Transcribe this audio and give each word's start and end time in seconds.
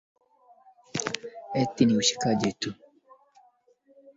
sikiliza 1.53 1.99
rfi 2.01 2.13
kiswahili 2.13 2.75